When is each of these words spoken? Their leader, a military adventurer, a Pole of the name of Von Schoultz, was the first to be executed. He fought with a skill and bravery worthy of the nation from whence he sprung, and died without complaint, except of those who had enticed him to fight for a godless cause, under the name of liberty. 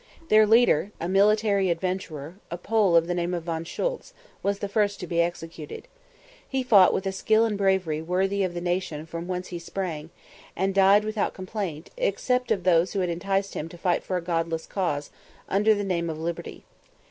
Their 0.29 0.47
leader, 0.47 0.91
a 0.99 1.07
military 1.07 1.69
adventurer, 1.69 2.39
a 2.49 2.57
Pole 2.57 2.95
of 2.95 3.05
the 3.05 3.13
name 3.13 3.35
of 3.35 3.43
Von 3.43 3.63
Schoultz, 3.63 4.15
was 4.41 4.57
the 4.57 4.67
first 4.67 4.99
to 4.99 5.05
be 5.05 5.21
executed. 5.21 5.87
He 6.49 6.63
fought 6.63 6.91
with 6.91 7.05
a 7.05 7.11
skill 7.11 7.45
and 7.45 7.55
bravery 7.55 8.01
worthy 8.01 8.41
of 8.43 8.55
the 8.55 8.61
nation 8.61 9.05
from 9.05 9.27
whence 9.27 9.49
he 9.49 9.59
sprung, 9.59 10.09
and 10.55 10.73
died 10.73 11.05
without 11.05 11.35
complaint, 11.35 11.91
except 11.97 12.49
of 12.49 12.63
those 12.63 12.93
who 12.93 13.01
had 13.01 13.09
enticed 13.11 13.53
him 13.53 13.69
to 13.69 13.77
fight 13.77 14.01
for 14.01 14.17
a 14.17 14.21
godless 14.23 14.65
cause, 14.65 15.11
under 15.47 15.75
the 15.75 15.83
name 15.83 16.09
of 16.09 16.17
liberty. 16.17 16.63